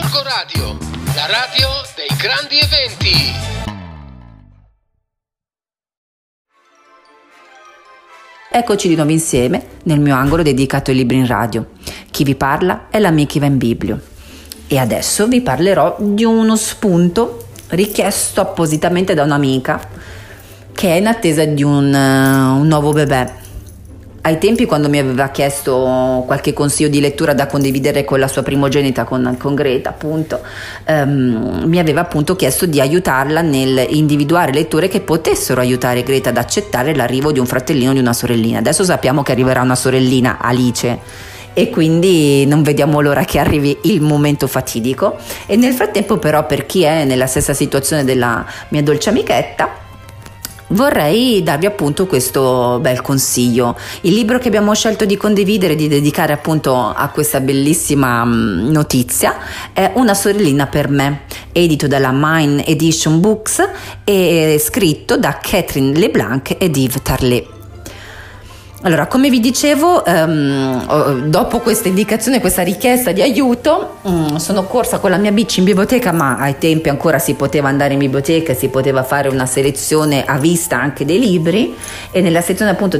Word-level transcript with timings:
Gorgo 0.00 0.22
Radio, 0.22 0.78
la 1.16 1.26
radio 1.26 1.68
dei 1.96 2.16
grandi 2.16 2.56
eventi. 2.56 3.32
Eccoci 8.48 8.86
di 8.86 8.94
nuovo 8.94 9.10
insieme 9.10 9.66
nel 9.84 9.98
mio 9.98 10.14
angolo 10.14 10.44
dedicato 10.44 10.92
ai 10.92 10.98
libri 10.98 11.16
in 11.16 11.26
radio. 11.26 11.70
Chi 12.12 12.22
vi 12.22 12.36
parla 12.36 12.86
è 12.90 13.00
l'amica 13.00 13.44
in 13.44 13.58
Biblio. 13.58 14.00
E 14.68 14.78
adesso 14.78 15.26
vi 15.26 15.40
parlerò 15.40 15.96
di 15.98 16.22
uno 16.22 16.54
spunto 16.54 17.46
richiesto 17.70 18.40
appositamente 18.40 19.14
da 19.14 19.24
un'amica 19.24 19.80
che 20.74 20.90
è 20.90 20.98
in 20.98 21.08
attesa 21.08 21.44
di 21.44 21.64
un, 21.64 21.92
uh, 21.92 22.60
un 22.60 22.68
nuovo 22.68 22.92
bebè 22.92 23.46
ai 24.28 24.38
tempi 24.38 24.66
quando 24.66 24.90
mi 24.90 24.98
aveva 24.98 25.28
chiesto 25.30 26.22
qualche 26.26 26.52
consiglio 26.52 26.90
di 26.90 27.00
lettura 27.00 27.32
da 27.32 27.46
condividere 27.46 28.04
con 28.04 28.18
la 28.18 28.28
sua 28.28 28.42
primogenita, 28.42 29.04
con, 29.04 29.36
con 29.38 29.54
Greta 29.54 29.88
appunto, 29.88 30.40
ehm, 30.84 31.62
mi 31.64 31.78
aveva 31.78 32.02
appunto 32.02 32.36
chiesto 32.36 32.66
di 32.66 32.78
aiutarla 32.78 33.40
nel 33.40 33.86
individuare 33.88 34.52
letture 34.52 34.88
che 34.88 35.00
potessero 35.00 35.60
aiutare 35.60 36.02
Greta 36.02 36.28
ad 36.28 36.36
accettare 36.36 36.94
l'arrivo 36.94 37.32
di 37.32 37.38
un 37.38 37.46
fratellino 37.46 37.90
o 37.90 37.94
di 37.94 38.00
una 38.00 38.12
sorellina. 38.12 38.58
Adesso 38.58 38.84
sappiamo 38.84 39.22
che 39.22 39.32
arriverà 39.32 39.62
una 39.62 39.74
sorellina, 39.74 40.38
Alice 40.40 41.26
e 41.54 41.70
quindi 41.70 42.46
non 42.46 42.62
vediamo 42.62 43.00
l'ora 43.00 43.24
che 43.24 43.38
arrivi 43.38 43.76
il 43.84 44.00
momento 44.00 44.46
fatidico 44.46 45.16
e 45.46 45.56
nel 45.56 45.72
frattempo 45.72 46.18
però 46.18 46.46
per 46.46 46.66
chi 46.66 46.82
è 46.82 47.04
nella 47.04 47.26
stessa 47.26 47.54
situazione 47.54 48.04
della 48.04 48.44
mia 48.68 48.82
dolce 48.82 49.08
amichetta 49.08 49.87
Vorrei 50.68 51.42
darvi 51.42 51.66
appunto 51.66 52.06
questo 52.06 52.78
bel 52.80 53.00
consiglio. 53.00 53.76
Il 54.02 54.12
libro 54.12 54.38
che 54.38 54.48
abbiamo 54.48 54.74
scelto 54.74 55.04
di 55.04 55.16
condividere, 55.16 55.74
di 55.74 55.88
dedicare 55.88 56.32
appunto 56.32 56.74
a 56.74 57.08
questa 57.08 57.40
bellissima 57.40 58.24
mm, 58.24 58.70
notizia, 58.70 59.36
è 59.72 59.92
Una 59.94 60.14
sorellina 60.14 60.66
per 60.66 60.88
me, 60.88 61.22
edito 61.52 61.86
dalla 61.86 62.10
Mine 62.12 62.66
Edition 62.66 63.20
Books 63.20 63.66
e 64.04 64.60
scritto 64.62 65.16
da 65.16 65.38
Catherine 65.40 65.98
LeBlanc 65.98 66.56
ed 66.58 66.76
Yves 66.76 67.02
Tarlet. 67.02 67.57
Allora, 68.82 69.08
come 69.08 69.28
vi 69.28 69.40
dicevo, 69.40 70.04
ehm, 70.04 71.24
dopo 71.26 71.58
questa 71.58 71.88
indicazione, 71.88 72.38
questa 72.38 72.62
richiesta 72.62 73.10
di 73.10 73.20
aiuto, 73.20 73.96
mh, 74.02 74.10
mm, 74.10 74.36
sono 74.36 74.62
corsa 74.66 74.98
con 74.98 75.10
la 75.10 75.16
mia 75.16 75.32
bici 75.32 75.58
in 75.58 75.64
biblioteca, 75.64 76.12
ma 76.12 76.38
ai 76.38 76.58
tempi 76.58 76.88
ancora 76.88 77.18
si 77.18 77.34
poteva 77.34 77.68
andare 77.68 77.94
in 77.94 77.98
biblioteca, 77.98 78.54
si 78.54 78.68
poteva 78.68 79.02
fare 79.02 79.28
una 79.28 79.46
selezione 79.46 80.24
a 80.24 80.38
vista 80.38 80.80
anche 80.80 81.04
dei 81.04 81.18
libri. 81.18 81.74
E 82.12 82.20
nella 82.20 82.40
sezione 82.40 82.70
appunto 82.70 82.98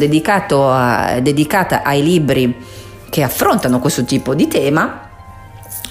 a, 0.72 1.20
dedicata 1.20 1.82
ai 1.84 2.02
libri 2.02 2.56
che 3.08 3.22
affrontano 3.22 3.78
questo 3.78 4.04
tipo 4.04 4.34
di 4.34 4.48
tema, 4.48 5.08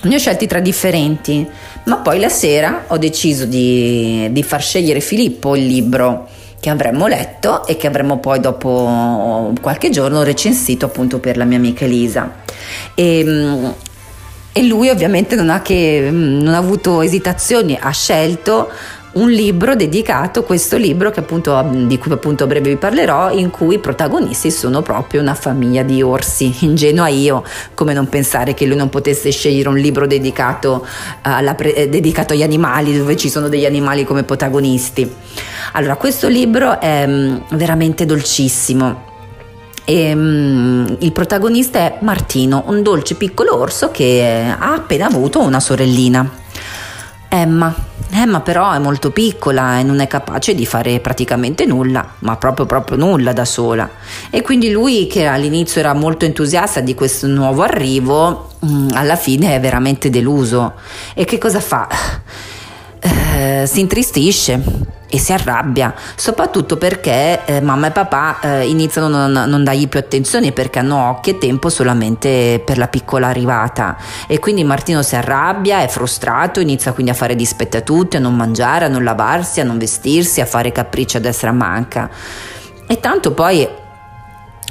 ne 0.02 0.16
ho 0.16 0.20
scelti 0.20 0.48
tra 0.48 0.60
differenti, 0.60 1.48
ma 1.86 1.96
poi 2.00 2.20
la 2.20 2.30
sera 2.30 2.84
ho 2.88 2.98
deciso 2.98 3.46
di, 3.46 4.28
di 4.32 4.44
far 4.44 4.62
scegliere 4.62 5.00
Filippo 5.00 5.56
il 5.56 5.66
libro 5.66 6.28
che 6.68 6.74
avremmo 6.74 7.08
letto 7.08 7.66
e 7.66 7.78
che 7.78 7.88
avremmo 7.88 8.20
poi 8.20 8.42
dopo 8.42 9.54
qualche 9.62 9.90
giorno 9.90 10.24
recensito 10.24 10.86
appunto 10.86 11.20
per 11.20 11.38
la 11.38 11.46
mia 11.46 11.58
amica 11.58 11.86
Elisa. 11.86 12.30
E, 12.94 13.20
ehm, 13.20 13.74
e 14.52 14.64
lui 14.64 14.90
ovviamente 14.90 15.36
non 15.36 15.50
ha, 15.50 15.62
che, 15.62 16.10
non 16.12 16.54
ha 16.54 16.58
avuto 16.58 17.02
esitazioni, 17.02 17.78
ha 17.80 17.92
scelto 17.92 18.70
un 19.18 19.32
libro 19.32 19.76
dedicato, 19.76 20.44
questo 20.44 20.78
libro 20.78 21.12
appunto, 21.16 21.68
di 21.72 21.98
cui 21.98 22.12
appunto 22.12 22.44
a 22.44 22.48
breve 22.48 22.70
vi 22.70 22.76
parlerò, 22.78 23.32
in 23.32 23.50
cui 23.50 23.76
i 23.76 23.80
protagonisti 23.80 24.52
sono 24.52 24.82
proprio 24.82 25.22
una 25.22 25.34
famiglia 25.34 25.84
di 25.84 26.02
orsi. 26.02 26.54
Ingenua 26.66 27.08
io, 27.08 27.44
come 27.74 27.94
non 27.94 28.08
pensare 28.08 28.54
che 28.54 28.66
lui 28.66 28.76
non 28.76 28.90
potesse 28.90 29.32
scegliere 29.32 29.70
un 29.70 29.78
libro 29.78 30.06
dedicato, 30.06 30.86
pre- 31.56 31.74
eh, 31.74 31.90
dedicato 31.90 32.34
agli 32.34 32.44
animali, 32.44 32.96
dove 32.98 33.16
ci 33.16 33.30
sono 33.30 33.50
degli 33.50 33.66
animali 33.66 34.06
come 34.06 34.24
protagonisti. 34.24 35.12
Allora, 35.74 35.96
questo 35.96 36.28
libro 36.28 36.80
è 36.80 37.06
mm, 37.08 37.38
veramente 37.52 38.06
dolcissimo. 38.06 39.06
E, 39.84 40.14
um, 40.14 40.98
il 41.00 41.12
protagonista 41.12 41.80
è 41.80 41.98
Martino, 42.02 42.66
un 42.68 42.84
dolce 42.84 43.16
piccolo 43.16 43.58
orso 43.58 43.90
che 43.90 44.54
ha 44.58 44.74
appena 44.74 45.08
avuto 45.08 45.40
una 45.40 45.60
sorellina. 45.60 46.46
Emma. 47.40 47.76
Emma 48.10 48.40
però 48.40 48.72
è 48.72 48.80
molto 48.80 49.12
piccola 49.12 49.80
e 49.80 49.84
non 49.84 50.00
è 50.00 50.08
capace 50.08 50.56
di 50.56 50.66
fare 50.66 51.00
praticamente 51.00 51.66
nulla, 51.66 52.16
ma 52.20 52.36
proprio 52.38 52.66
proprio 52.66 52.98
nulla 52.98 53.34
da 53.34 53.46
sola. 53.46 53.90
E 54.30 54.42
quindi 54.42 54.72
lui 54.72 55.08
che 55.08 55.26
all'inizio 55.26 55.82
era 55.82 55.94
molto 55.94 56.26
entusiasta 56.26 56.80
di 56.80 56.96
questo 56.96 57.28
nuovo 57.28 57.64
arrivo, 57.64 58.50
mm, 58.66 58.90
alla 58.94 59.16
fine 59.16 59.56
è 59.56 59.60
veramente 59.60 60.10
deluso. 60.10 60.74
E 61.14 61.26
che 61.26 61.38
cosa 61.38 61.60
fa? 61.60 61.88
Eh, 63.00 63.66
si 63.68 63.80
intristisce 63.80 64.96
e 65.10 65.20
si 65.20 65.32
arrabbia, 65.32 65.94
soprattutto 66.16 66.76
perché 66.78 67.46
eh, 67.46 67.62
mamma 67.62 67.88
e 67.88 67.92
papà 67.92 68.40
eh, 68.42 68.68
iniziano 68.68 69.08
a 69.08 69.28
non, 69.28 69.50
non, 69.50 69.64
dargli 69.64 69.88
più 69.88 70.00
attenzione 70.00 70.52
perché 70.52 70.80
hanno 70.80 71.10
occhio 71.10 71.34
e 71.34 71.38
tempo 71.38 71.70
solamente 71.70 72.62
per 72.64 72.78
la 72.78 72.88
piccola 72.88 73.28
arrivata 73.28 73.96
e 74.28 74.40
quindi 74.40 74.64
Martino 74.66 75.02
si 75.02 75.16
arrabbia, 75.16 75.82
è 75.82 75.88
frustrato, 75.88 76.60
inizia 76.60 76.92
quindi 76.92 77.12
a 77.12 77.16
fare 77.16 77.36
dispetto 77.36 77.78
a 77.78 77.82
tutti, 77.82 78.18
a 78.18 78.20
non 78.20 78.36
mangiare, 78.36 78.86
a 78.86 78.90
non 78.90 79.04
lavarsi, 79.04 79.62
a 79.62 79.64
non 79.64 79.78
vestirsi, 79.78 80.42
a 80.42 80.46
fare 80.46 80.72
capricci 80.72 81.18
a 81.18 81.20
destra 81.22 81.52
manca. 81.52 82.10
E 82.86 83.00
tanto 83.00 83.32
poi 83.32 83.68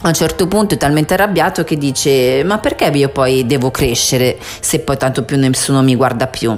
a 0.03 0.09
un 0.09 0.15
certo 0.15 0.47
punto 0.47 0.75
è 0.75 0.77
talmente 0.77 1.15
arrabbiato 1.15 1.65
che 1.65 1.77
dice 1.79 2.45
ma 2.45 2.59
perché 2.59 2.85
io 2.85 3.09
poi 3.09 3.47
devo 3.47 3.71
crescere 3.71 4.39
se 4.61 4.81
poi 4.81 4.99
tanto 4.99 5.25
più 5.25 5.39
nessuno 5.39 5.83
mi 5.83 5.97
guarda 5.97 6.27
più? 6.27 6.57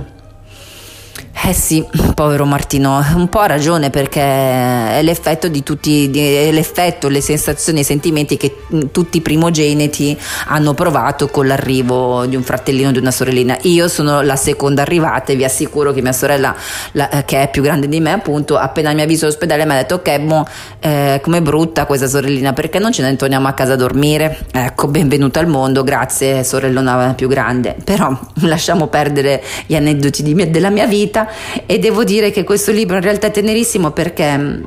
Eh 1.44 1.53
sì, 1.54 1.82
povero 2.15 2.44
Martino, 2.44 3.03
un 3.15 3.28
po' 3.28 3.38
ha 3.38 3.47
ragione 3.47 3.88
perché 3.88 4.21
è 4.21 5.00
l'effetto 5.03 5.49
di 5.49 5.62
tutti, 5.62 6.10
è 6.10 6.50
l'effetto, 6.50 7.09
le 7.09 7.22
sensazioni 7.22 7.78
e 7.78 7.82
i 7.82 7.84
sentimenti 7.84 8.37
che 8.37 8.65
tutti 8.93 9.16
i 9.16 9.21
primogeniti 9.22 10.19
hanno 10.48 10.75
provato 10.75 11.28
con 11.28 11.47
l'arrivo 11.47 12.27
di 12.27 12.37
un 12.37 12.43
fratellino 12.43 12.88
o 12.88 12.93
di 12.93 12.98
una 12.98 13.12
sorellina. 13.12 13.56
Io 13.62 13.88
sono 13.88 14.21
la 14.21 14.37
seconda 14.37 14.82
arrivata 14.82 15.32
e 15.32 15.37
vi 15.37 15.44
assicuro 15.44 15.93
che 15.93 16.03
mia 16.03 16.12
sorella, 16.12 16.54
la, 16.93 17.09
eh, 17.09 17.25
che 17.25 17.41
è 17.41 17.50
più 17.50 17.62
grande 17.62 17.88
di 17.88 18.00
me, 18.00 18.12
appunto, 18.12 18.59
appena 18.59 18.93
mi 18.93 19.00
ha 19.00 19.06
visto 19.06 19.25
all'ospedale 19.25 19.65
mi 19.65 19.72
ha 19.72 19.77
detto 19.77 19.94
ok, 19.94 20.19
mo, 20.19 20.47
eh, 20.81 21.21
com'è 21.22 21.41
brutta 21.41 21.87
questa 21.87 22.09
sorellina, 22.09 22.53
perché 22.53 22.78
non 22.78 22.93
ce 22.93 23.03
ne 23.03 23.16
torniamo 23.16 23.48
a 23.48 23.53
casa 23.53 23.72
a 23.72 23.77
dormire? 23.77 24.47
Ecco, 24.53 24.88
benvenuta 24.88 25.41
al 25.41 25.47
mondo, 25.47 25.82
grazie 25.82 26.43
sorellona 26.44 27.15
più 27.15 27.28
grande. 27.28 27.77
Però 27.82 28.19
lasciamo 28.43 28.88
perdere 28.88 29.43
gli 29.66 29.77
aneddoti 29.77 30.34
mia, 30.34 30.47
della 30.47 30.69
mia 30.69 30.87
vita 30.87 31.28
e 31.66 31.78
devo 31.78 32.05
dire 32.05 32.31
che 32.31 32.44
questo 32.44 32.72
libro 32.72 32.97
in 32.97 33.03
realtà 33.03 33.28
è 33.28 33.31
tenerissimo 33.31 33.91
perché 33.91 34.37
mm, 34.37 34.62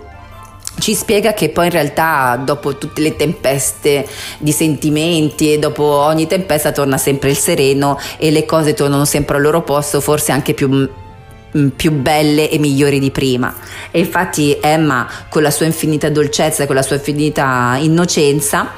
ci 0.80 0.96
spiega 0.96 1.34
che 1.34 1.50
poi 1.50 1.66
in 1.66 1.72
realtà 1.72 2.42
dopo 2.44 2.78
tutte 2.78 3.02
le 3.02 3.16
tempeste 3.16 4.08
di 4.40 4.52
sentimenti 4.52 5.54
e 5.54 5.60
dopo 5.60 5.84
ogni 5.84 6.28
tempesta 6.28 6.72
torna 6.72 6.98
sempre 6.98 7.30
il 7.30 7.38
sereno 7.38 8.00
e 8.18 8.32
le 8.32 8.46
cose 8.46 8.74
tornano 8.74 9.06
sempre 9.06 9.36
al 9.36 9.44
loro 9.44 9.62
posto, 9.62 10.02
forse 10.02 10.32
anche 10.32 10.54
più 10.54 10.70
mm, 10.70 11.68
più 11.76 11.92
belle 11.92 12.50
e 12.50 12.58
migliori 12.58 13.00
di 13.00 13.12
prima. 13.12 13.54
E 13.92 14.00
infatti 14.00 14.58
Emma, 14.60 15.08
con 15.30 15.42
la 15.42 15.52
sua 15.52 15.66
infinita 15.66 16.10
dolcezza, 16.10 16.66
con 16.66 16.76
la 16.76 16.82
sua 16.82 16.96
infinita 16.96 17.78
innocenza, 17.80 18.72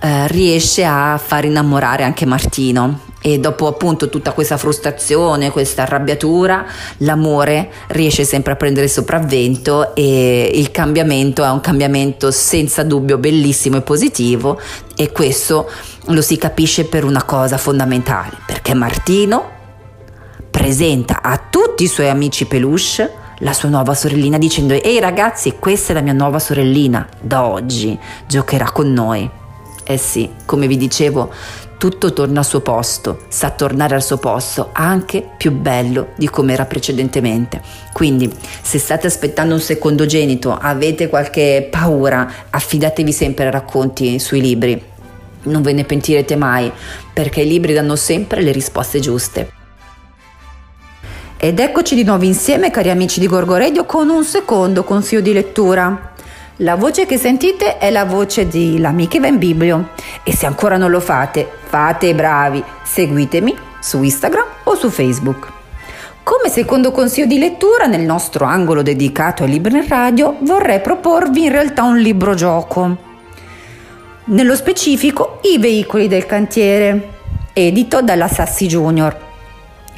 eh, 0.00 0.26
riesce 0.28 0.84
a 0.84 1.20
far 1.22 1.44
innamorare 1.44 2.04
anche 2.04 2.26
Martino. 2.26 3.04
E 3.20 3.40
dopo 3.40 3.66
appunto 3.66 4.08
tutta 4.08 4.32
questa 4.32 4.56
frustrazione, 4.56 5.50
questa 5.50 5.82
arrabbiatura, 5.82 6.64
l'amore 6.98 7.70
riesce 7.88 8.24
sempre 8.24 8.52
a 8.52 8.56
prendere 8.56 8.86
sopravvento 8.86 9.96
e 9.96 10.48
il 10.54 10.70
cambiamento 10.70 11.42
è 11.42 11.50
un 11.50 11.60
cambiamento 11.60 12.30
senza 12.30 12.84
dubbio 12.84 13.18
bellissimo 13.18 13.78
e 13.78 13.80
positivo 13.80 14.60
e 14.94 15.10
questo 15.10 15.68
lo 16.06 16.22
si 16.22 16.36
capisce 16.36 16.84
per 16.84 17.02
una 17.02 17.24
cosa 17.24 17.58
fondamentale, 17.58 18.36
perché 18.46 18.74
Martino 18.74 19.50
presenta 20.48 21.20
a 21.20 21.40
tutti 21.50 21.82
i 21.82 21.88
suoi 21.88 22.08
amici 22.08 22.46
peluche 22.46 23.24
la 23.40 23.52
sua 23.52 23.68
nuova 23.68 23.94
sorellina 23.94 24.38
dicendo 24.38 24.72
ehi 24.72 24.98
ragazzi 25.00 25.56
questa 25.58 25.92
è 25.92 25.94
la 25.94 26.00
mia 26.00 26.14
nuova 26.14 26.38
sorellina 26.38 27.06
da 27.20 27.44
oggi 27.44 27.98
giocherà 28.26 28.70
con 28.70 28.90
noi 28.90 29.28
eh 29.86 29.96
sì 29.96 30.28
come 30.44 30.66
vi 30.66 30.76
dicevo 30.76 31.30
tutto 31.78 32.12
torna 32.12 32.38
al 32.38 32.46
suo 32.46 32.60
posto, 32.60 33.24
sa 33.28 33.50
tornare 33.50 33.94
al 33.94 34.02
suo 34.02 34.16
posto 34.16 34.70
anche 34.72 35.26
più 35.36 35.52
bello 35.52 36.08
di 36.16 36.28
come 36.28 36.54
era 36.54 36.64
precedentemente. 36.64 37.60
Quindi, 37.92 38.32
se 38.62 38.78
state 38.78 39.06
aspettando 39.06 39.54
un 39.54 39.60
secondogenito, 39.60 40.56
avete 40.56 41.08
qualche 41.08 41.68
paura, 41.70 42.32
affidatevi 42.48 43.12
sempre 43.12 43.44
ai 43.44 43.50
racconti 43.50 44.18
sui 44.18 44.40
libri. 44.40 44.82
Non 45.42 45.62
ve 45.62 45.72
ne 45.74 45.84
pentirete 45.84 46.34
mai, 46.34 46.72
perché 47.12 47.42
i 47.42 47.48
libri 47.48 47.74
danno 47.74 47.94
sempre 47.94 48.40
le 48.40 48.52
risposte 48.52 48.98
giuste. 48.98 49.50
Ed 51.36 51.60
eccoci 51.60 51.94
di 51.94 52.04
nuovo 52.04 52.24
insieme, 52.24 52.70
cari 52.70 52.88
amici 52.88 53.20
di 53.20 53.28
Gorgo 53.28 53.56
Radio, 53.56 53.84
con 53.84 54.08
un 54.08 54.24
secondo 54.24 54.82
consiglio 54.82 55.20
di 55.20 55.34
lettura. 55.34 56.14
La 56.60 56.74
voce 56.74 57.04
che 57.04 57.18
sentite 57.18 57.76
è 57.76 57.90
la 57.90 58.06
voce 58.06 58.48
di 58.48 58.78
L'Amica 58.78 59.20
va 59.20 59.26
in 59.26 59.36
Biblio 59.36 59.90
e 60.22 60.34
se 60.34 60.46
ancora 60.46 60.78
non 60.78 60.90
lo 60.90 61.00
fate, 61.00 61.46
fate 61.64 62.06
i 62.06 62.14
bravi, 62.14 62.64
seguitemi 62.82 63.54
su 63.78 64.02
Instagram 64.02 64.46
o 64.64 64.74
su 64.74 64.88
Facebook. 64.88 65.52
Come 66.22 66.48
secondo 66.48 66.92
consiglio 66.92 67.26
di 67.26 67.38
lettura, 67.38 67.84
nel 67.84 68.00
nostro 68.00 68.46
angolo 68.46 68.80
dedicato 68.80 69.42
ai 69.42 69.50
libri 69.50 69.76
in 69.76 69.86
radio, 69.86 70.36
vorrei 70.40 70.80
proporvi 70.80 71.44
in 71.44 71.52
realtà 71.52 71.82
un 71.82 71.98
libro 71.98 72.32
gioco. 72.32 72.96
Nello 74.24 74.56
specifico, 74.56 75.40
I 75.42 75.58
veicoli 75.58 76.08
del 76.08 76.24
cantiere, 76.24 77.10
edito 77.52 78.00
dalla 78.00 78.28
Sassi 78.28 78.66
Junior. 78.66 79.14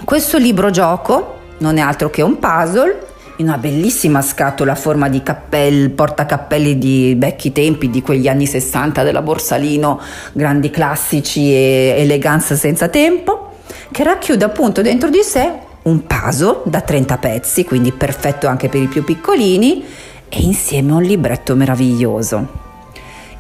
Questo 0.03 0.39
libro 0.39 0.71
gioco 0.71 1.37
non 1.59 1.77
è 1.77 1.81
altro 1.81 2.11
che 2.11 2.23
un 2.23 2.37
puzzle 2.41 3.07
in 3.38 3.46
una 3.46 3.58
bellissima 3.58 4.20
scatola 4.20 4.73
a 4.73 4.76
forma 4.76 5.08
di 5.08 5.23
cappelli, 5.23 5.88
portacappelli 5.90 6.79
di 6.79 7.14
vecchi 7.17 7.52
tempi, 7.52 7.90
di 7.90 8.02
quegli 8.02 8.29
anni 8.29 8.46
60 8.46 9.02
della 9.02 9.23
Borsalino, 9.23 10.00
grandi 10.32 10.70
classici 10.70 11.52
e 11.52 11.94
eleganza 11.99 12.56
senza 12.56 12.88
tempo, 12.88 13.58
che 13.90 14.02
racchiude 14.02 14.44
appunto 14.44 14.82
dentro 14.82 15.08
di 15.08 15.23
sé 15.23 15.67
un 15.82 16.06
puzzle 16.06 16.62
da 16.64 16.81
30 16.81 17.17
pezzi, 17.19 17.64
quindi 17.64 17.93
perfetto 17.93 18.46
anche 18.46 18.69
per 18.69 18.82
i 18.82 18.88
più 18.88 19.05
piccolini, 19.05 19.85
e 20.29 20.40
insieme 20.40 20.93
un 20.93 21.02
libretto 21.02 21.55
meraviglioso. 21.55 22.67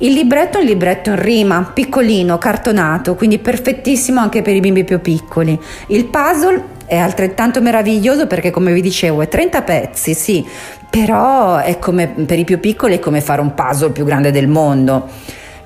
Il 0.00 0.12
libretto 0.12 0.58
è 0.58 0.60
un 0.60 0.66
libretto 0.68 1.10
in 1.10 1.20
rima, 1.20 1.72
piccolino, 1.74 2.38
cartonato, 2.38 3.16
quindi 3.16 3.38
perfettissimo 3.40 4.20
anche 4.20 4.42
per 4.42 4.54
i 4.54 4.60
bimbi 4.60 4.84
più 4.84 5.00
piccoli. 5.00 5.58
Il 5.88 6.04
puzzle 6.04 6.76
è 6.86 6.96
altrettanto 6.96 7.60
meraviglioso 7.60 8.28
perché 8.28 8.50
come 8.50 8.72
vi 8.72 8.80
dicevo 8.80 9.22
è 9.22 9.28
30 9.28 9.62
pezzi, 9.62 10.14
sì, 10.14 10.46
però 10.88 11.56
è 11.56 11.80
come 11.80 12.06
per 12.06 12.38
i 12.38 12.44
più 12.44 12.60
piccoli 12.60 12.94
è 12.94 12.98
come 13.00 13.20
fare 13.20 13.40
un 13.40 13.54
puzzle 13.54 13.90
più 13.90 14.04
grande 14.04 14.30
del 14.30 14.46
mondo. 14.46 15.08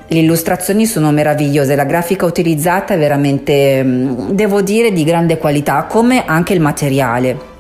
Le 0.07 0.19
illustrazioni 0.19 0.87
sono 0.87 1.11
meravigliose, 1.11 1.77
la 1.77 1.85
grafica 1.85 2.25
utilizzata 2.25 2.95
è 2.95 2.99
veramente, 2.99 3.85
mm, 3.85 4.31
devo 4.31 4.63
dire, 4.63 4.93
di 4.93 5.05
grande 5.05 5.37
qualità, 5.37 5.85
come 5.85 6.25
anche 6.25 6.55
il 6.55 6.61
materiale. 6.61 7.52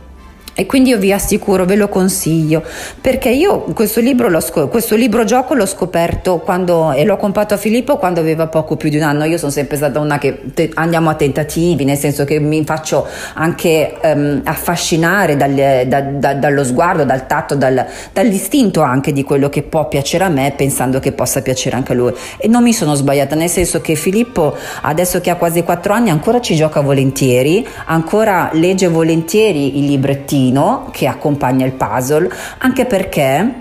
E 0.54 0.66
quindi 0.66 0.90
io 0.90 0.98
vi 0.98 1.12
assicuro, 1.12 1.64
ve 1.64 1.76
lo 1.76 1.88
consiglio, 1.88 2.62
perché 3.00 3.30
io 3.30 3.60
questo 3.74 4.00
libro, 4.00 4.28
questo 4.68 4.96
libro 4.96 5.24
gioco 5.24 5.54
l'ho 5.54 5.64
scoperto 5.64 6.40
quando, 6.40 6.92
e 6.92 7.04
l'ho 7.04 7.16
comprato 7.16 7.54
a 7.54 7.56
Filippo 7.56 7.96
quando 7.96 8.20
aveva 8.20 8.48
poco 8.48 8.76
più 8.76 8.90
di 8.90 8.96
un 8.96 9.02
anno. 9.02 9.24
Io 9.24 9.38
sono 9.38 9.50
sempre 9.50 9.78
stata 9.78 9.98
una 9.98 10.18
che 10.18 10.40
te- 10.52 10.70
andiamo 10.74 11.08
a 11.08 11.14
tentativi, 11.14 11.86
nel 11.86 11.96
senso 11.96 12.24
che 12.24 12.38
mi 12.38 12.62
faccio 12.64 13.06
anche 13.34 13.94
um, 14.02 14.42
affascinare 14.44 15.36
dal, 15.36 15.86
da, 15.86 16.00
da, 16.02 16.34
dallo 16.34 16.64
sguardo, 16.64 17.04
dal 17.04 17.26
tatto, 17.26 17.54
dal, 17.54 17.86
dall'istinto 18.12 18.82
anche 18.82 19.12
di 19.12 19.22
quello 19.22 19.48
che 19.48 19.62
può 19.62 19.88
piacere 19.88 20.24
a 20.24 20.28
me, 20.28 20.52
pensando 20.54 20.98
che 20.98 21.12
possa 21.12 21.40
piacere 21.40 21.76
anche 21.76 21.92
a 21.92 21.94
lui. 21.94 22.12
E 22.36 22.46
non 22.46 22.62
mi 22.62 22.74
sono 22.74 22.92
sbagliata, 22.92 23.34
nel 23.34 23.48
senso 23.48 23.80
che 23.80 23.94
Filippo, 23.94 24.54
adesso 24.82 25.22
che 25.22 25.30
ha 25.30 25.36
quasi 25.36 25.62
quattro 25.62 25.94
anni, 25.94 26.10
ancora 26.10 26.42
ci 26.42 26.54
gioca 26.54 26.82
volentieri, 26.82 27.66
ancora 27.86 28.50
legge 28.52 28.88
volentieri 28.88 29.78
i 29.78 29.86
librettini 29.86 30.40
librettino 30.42 30.88
che 30.90 31.06
accompagna 31.06 31.64
il 31.64 31.72
puzzle, 31.72 32.28
anche 32.58 32.84
perché 32.86 33.54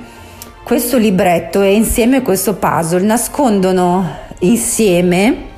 questo 0.64 0.98
libretto 0.98 1.62
e 1.62 1.74
insieme 1.74 2.22
questo 2.22 2.56
puzzle 2.56 3.02
nascondono 3.02 4.08
insieme 4.40 5.50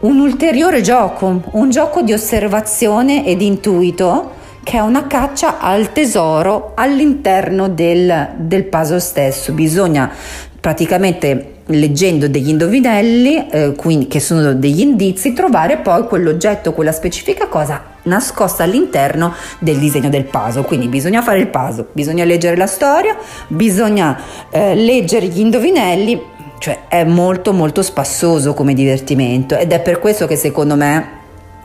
un 0.00 0.18
ulteriore 0.18 0.80
gioco, 0.80 1.42
un 1.52 1.70
gioco 1.70 2.02
di 2.02 2.12
osservazione 2.12 3.24
ed 3.24 3.40
intuito 3.40 4.42
che 4.62 4.78
è 4.78 4.80
una 4.80 5.06
caccia 5.06 5.58
al 5.60 5.92
tesoro 5.92 6.72
all'interno 6.74 7.68
del, 7.68 8.30
del 8.36 8.64
puzzle 8.64 9.00
stesso. 9.00 9.52
Bisogna 9.52 10.10
praticamente 10.58 11.53
leggendo 11.66 12.28
degli 12.28 12.48
indovinelli, 12.48 13.48
eh, 13.48 13.72
quindi 13.76 14.06
che 14.06 14.20
sono 14.20 14.52
degli 14.54 14.80
indizi, 14.80 15.32
trovare 15.32 15.78
poi 15.78 16.06
quell'oggetto, 16.06 16.72
quella 16.72 16.92
specifica 16.92 17.48
cosa 17.48 17.92
nascosta 18.02 18.64
all'interno 18.64 19.34
del 19.58 19.78
disegno 19.78 20.08
del 20.08 20.24
puzzle. 20.24 20.64
Quindi 20.64 20.88
bisogna 20.88 21.22
fare 21.22 21.38
il 21.38 21.48
puzzle, 21.48 21.86
bisogna 21.92 22.24
leggere 22.24 22.56
la 22.56 22.66
storia, 22.66 23.16
bisogna 23.48 24.18
eh, 24.50 24.74
leggere 24.74 25.26
gli 25.26 25.40
indovinelli, 25.40 26.20
cioè 26.58 26.88
è 26.88 27.04
molto 27.04 27.52
molto 27.52 27.82
spassoso 27.82 28.54
come 28.54 28.74
divertimento 28.74 29.56
ed 29.56 29.72
è 29.72 29.80
per 29.80 29.98
questo 29.98 30.26
che 30.26 30.36
secondo 30.36 30.76
me 30.76 31.22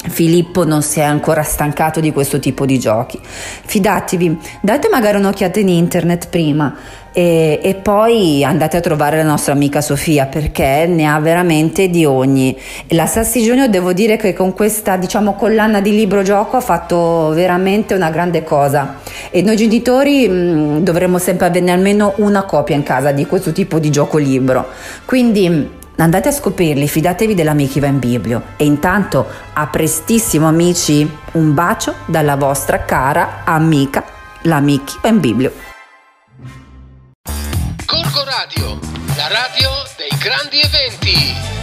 Filippo 0.07 0.65
non 0.65 0.81
si 0.81 1.01
è 1.01 1.03
ancora 1.03 1.43
stancato 1.43 1.99
di 1.99 2.13
questo 2.13 2.39
tipo 2.39 2.65
di 2.65 2.79
giochi. 2.79 3.19
Fidatevi, 3.21 4.37
date 4.61 4.87
magari 4.89 5.17
un'occhiata 5.17 5.59
in 5.59 5.67
internet 5.67 6.29
prima 6.29 6.73
e, 7.11 7.59
e, 7.61 7.75
poi 7.75 8.43
andate 8.43 8.77
a 8.77 8.79
trovare 8.79 9.17
la 9.17 9.23
nostra 9.23 9.51
amica 9.51 9.81
Sofia 9.81 10.27
perché 10.27 10.85
ne 10.87 11.05
ha 11.05 11.19
veramente 11.19 11.89
di 11.89 12.05
ogni. 12.05 12.57
La 12.89 13.07
Sassi 13.07 13.41
Junior 13.41 13.67
devo 13.67 13.91
dire 13.91 14.15
che 14.15 14.33
con 14.33 14.53
questa 14.53 14.95
diciamo 14.95 15.33
collana 15.33 15.81
di 15.81 15.91
libro 15.91 16.23
gioco 16.23 16.55
ha 16.55 16.61
fatto 16.61 17.29
veramente 17.33 17.93
una 17.93 18.09
grande 18.09 18.43
cosa 18.43 18.99
e 19.31 19.41
noi 19.41 19.57
genitori 19.57 20.29
mh, 20.29 20.79
dovremmo 20.79 21.17
sempre 21.17 21.47
averne 21.47 21.71
almeno 21.71 22.13
una 22.17 22.43
copia 22.43 22.75
in 22.75 22.83
casa 22.83 23.11
di 23.11 23.25
questo 23.25 23.51
tipo 23.51 23.79
di 23.79 23.89
gioco 23.89 24.17
libro. 24.17 24.67
Quindi 25.03 25.77
Andate 25.99 26.29
a 26.29 26.31
scoprirli, 26.31 26.87
fidatevi 26.87 27.35
dell'Amici 27.35 27.79
in 27.79 27.99
Biblio. 27.99 28.53
E 28.55 28.63
intanto, 28.63 29.27
a 29.51 29.67
prestissimo 29.67 30.47
amici, 30.47 31.09
un 31.33 31.53
bacio 31.53 31.93
dalla 32.05 32.37
vostra 32.37 32.85
cara 32.85 33.41
amica, 33.43 34.05
l'Amici 34.43 34.97
in 35.03 35.19
Biblio. 35.19 35.51
Corco 37.85 38.23
Radio, 38.23 38.79
la 39.17 39.27
radio 39.27 39.69
dei 39.97 40.17
grandi 40.17 40.61
eventi. 40.61 41.58